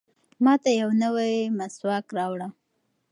[0.43, 2.47] ماته یو نوی مسواک راوړه.